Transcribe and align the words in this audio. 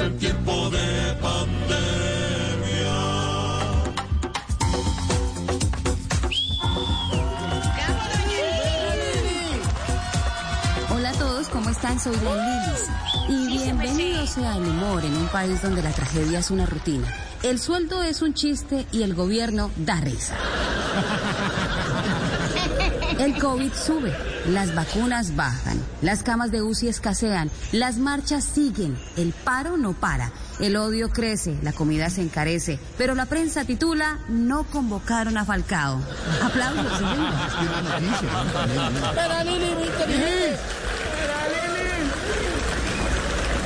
en 0.00 0.16
tiempo 0.18 0.70
de 0.70 1.14
pandemia. 1.20 1.50
Hola 10.90 11.10
a 11.10 11.12
todos, 11.12 11.48
¿cómo 11.48 11.68
están? 11.70 12.00
Soy 12.00 12.16
la 12.24 12.34
Lilis. 12.34 12.88
Y 13.28 13.58
bienvenidos 13.58 14.30
sea 14.30 14.56
el 14.56 14.62
humor 14.62 15.04
en 15.04 15.16
un 15.16 15.28
país 15.28 15.60
donde 15.60 15.82
la 15.82 15.90
tragedia 15.90 16.38
es 16.38 16.50
una 16.50 16.64
rutina. 16.64 17.06
El 17.42 17.58
sueldo 17.58 18.02
es 18.02 18.22
un 18.22 18.32
chiste 18.32 18.86
y 18.92 19.02
el 19.02 19.14
gobierno 19.14 19.70
da 19.76 20.00
risa. 20.00 20.34
El 23.18 23.38
COVID 23.38 23.72
sube, 23.74 24.14
las 24.46 24.74
vacunas 24.74 25.36
bajan, 25.36 25.80
las 26.02 26.22
camas 26.22 26.50
de 26.50 26.62
UCI 26.62 26.88
escasean, 26.88 27.50
las 27.72 27.98
marchas 27.98 28.44
siguen, 28.44 28.98
el 29.16 29.32
paro 29.32 29.76
no 29.76 29.92
para, 29.92 30.32
el 30.58 30.76
odio 30.76 31.10
crece, 31.10 31.58
la 31.62 31.72
comida 31.72 32.10
se 32.10 32.22
encarece, 32.22 32.78
pero 32.98 33.14
la 33.14 33.26
prensa 33.26 33.64
titula 33.64 34.18
No 34.28 34.64
convocaron 34.64 35.36
a 35.36 35.44
Falcao. 35.44 36.00
Aplausos, 36.42 36.98
señores. 36.98 37.30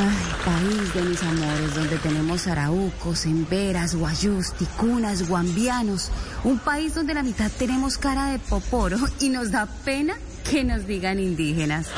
Ay, 0.00 0.28
país 0.44 0.94
de 0.94 1.02
mis 1.02 1.22
amores, 1.22 1.74
donde 1.74 1.98
tenemos 1.98 2.46
araucos, 2.46 3.26
emberas, 3.26 3.94
guayús, 3.96 4.52
ticunas, 4.52 5.28
guambianos. 5.28 6.10
Un 6.44 6.58
país 6.58 6.94
donde 6.94 7.14
la 7.14 7.24
mitad 7.24 7.50
tenemos 7.58 7.98
cara 7.98 8.26
de 8.26 8.38
poporo 8.38 8.98
y 9.18 9.28
nos 9.30 9.50
da 9.50 9.66
pena 9.66 10.14
que 10.50 10.64
nos 10.64 10.86
digan 10.86 11.18
indígenas. 11.18 11.88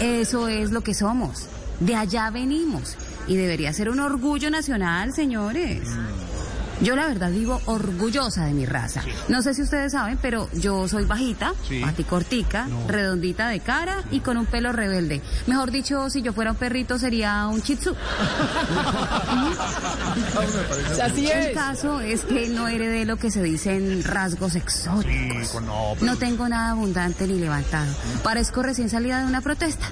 Eso 0.00 0.48
es 0.48 0.70
lo 0.70 0.80
que 0.82 0.94
somos. 0.94 1.46
De 1.80 1.94
allá 1.94 2.30
venimos. 2.30 2.96
Y 3.26 3.36
debería 3.36 3.72
ser 3.72 3.88
un 3.88 4.00
orgullo 4.00 4.50
nacional, 4.50 5.12
señores. 5.12 5.88
Yo 6.82 6.96
la 6.96 7.06
verdad 7.06 7.30
vivo 7.30 7.60
orgullosa 7.66 8.44
de 8.44 8.52
mi 8.52 8.66
raza. 8.66 9.02
No 9.28 9.40
sé 9.42 9.54
si 9.54 9.62
ustedes 9.62 9.92
saben, 9.92 10.18
pero 10.20 10.48
yo 10.52 10.88
soy 10.88 11.04
bajita, 11.04 11.52
cortica, 12.08 12.66
redondita 12.88 13.48
de 13.48 13.60
cara 13.60 14.02
y 14.10 14.20
con 14.20 14.36
un 14.36 14.46
pelo 14.46 14.72
rebelde. 14.72 15.22
Mejor 15.46 15.70
dicho, 15.70 16.10
si 16.10 16.22
yo 16.22 16.32
fuera 16.32 16.50
un 16.50 16.56
perrito 16.56 16.98
sería 16.98 17.46
un 17.46 17.62
chitsu. 17.62 17.94
Así 21.02 21.30
El 21.30 21.46
es. 21.48 21.54
caso 21.54 22.00
es 22.00 22.24
que 22.24 22.48
no 22.48 22.68
heredé 22.68 23.04
lo 23.04 23.16
que 23.16 23.30
se 23.30 23.42
dicen 23.42 24.02
rasgos 24.04 24.54
exóticos. 24.56 25.56
No 26.00 26.16
tengo 26.16 26.48
nada 26.48 26.70
abundante 26.70 27.26
ni 27.26 27.38
levantado. 27.38 27.92
Parezco 28.22 28.62
recién 28.62 28.88
salida 28.90 29.20
de 29.20 29.26
una 29.26 29.40
protesta. 29.40 29.86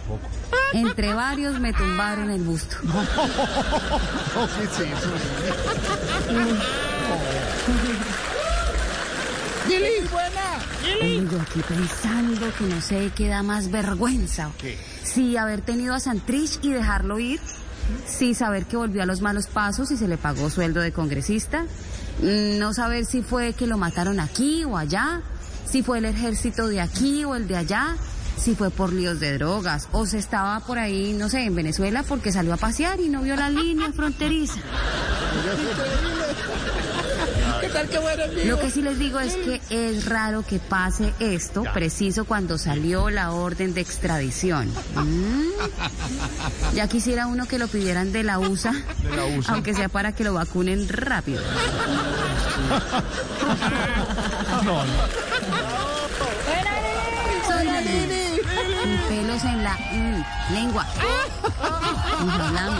Entre 0.73 1.15
varios 1.15 1.59
me 1.61 1.73
tumbaron 1.73 2.31
el 2.31 2.43
busto. 2.43 2.77
Lili, 9.69 10.09
buena. 10.11 11.31
Yo 11.31 11.41
aquí 11.41 11.61
pensando 11.69 12.53
que 12.59 12.65
no 12.65 12.81
sé 12.81 13.13
qué 13.15 13.29
da 13.29 13.43
más 13.43 13.71
vergüenza. 13.71 14.51
Si 15.05 15.37
haber 15.37 15.61
tenido 15.61 15.95
a 15.95 16.01
Santrich 16.01 16.59
y 16.63 16.73
dejarlo 16.73 17.19
ir. 17.19 17.41
Si 18.07 18.35
saber 18.35 18.67
que 18.67 18.77
volvió 18.77 19.03
a 19.03 19.07
los 19.07 19.21
malos 19.21 19.47
pasos 19.47 19.91
y 19.91 19.97
se 19.97 20.09
le 20.09 20.17
pagó 20.17 20.51
sueldo 20.51 20.81
de 20.81 20.93
congresista. 20.93 21.65
Mm, 22.23 22.59
No 22.59 22.73
saber 22.75 23.05
si 23.05 23.23
fue 23.23 23.53
que 23.53 23.67
lo 23.67 23.79
mataron 23.79 24.19
aquí 24.21 24.65
o 24.65 24.77
allá. 24.77 25.21
Si 25.67 25.83
fue 25.83 25.99
el 25.99 26.05
ejército 26.07 26.67
de 26.67 26.81
aquí 26.81 27.25
o 27.25 27.35
el 27.37 27.47
de 27.47 27.57
allá. 27.57 27.97
Si 28.37 28.55
fue 28.55 28.71
por 28.71 28.93
líos 28.93 29.21
de 29.21 29.35
drogas. 29.39 29.89
O 29.93 30.07
se 30.07 30.19
estaba 30.19 30.59
por 30.61 30.79
ahí, 30.79 31.13
no 31.13 31.29
sé, 31.29 31.45
en 31.45 31.55
Venezuela 31.55 32.03
porque 32.03 32.33
salió 32.33 32.55
a 32.55 32.57
pasear 32.57 32.99
y 33.01 33.09
no 33.09 33.23
vio 33.23 33.37
la 33.37 33.51
línea 33.51 33.93
fronteriza. 33.93 34.61
Lo 38.45 38.59
que 38.59 38.71
sí 38.71 38.83
les 38.83 38.99
digo 38.99 39.21
es 39.21 39.37
que 39.37 39.61
es 39.71 40.07
raro 40.07 40.43
que 40.43 40.59
pase 40.59 41.13
esto 41.19 41.65
preciso 41.75 42.25
cuando 42.25 42.59
salió 42.59 43.11
la 43.11 43.33
orden 43.33 43.75
de 43.75 43.81
extradición. 43.81 44.69
Mm. 44.95 46.75
Ya 46.75 46.89
quisiera 46.89 47.27
uno 47.27 47.47
que 47.47 47.59
lo 47.59 47.69
pidieran 47.69 48.13
de 48.13 48.23
la 48.25 48.39
USA, 48.39 48.75
aunque 49.49 49.75
sea 49.75 49.89
para 49.89 50.13
que 50.13 50.25
lo 50.25 50.35
vacunen 50.35 50.89
rápido. 50.89 51.43
Soy 57.47 57.65
la 57.65 57.81
Lili. 57.81 58.41
Con 58.41 59.09
pelos 59.09 59.45
en 59.45 59.63
la 59.63 59.77
mm, 59.93 60.55
lengua. 60.55 60.87
Nos 62.25 62.41
hablamos. 62.41 62.80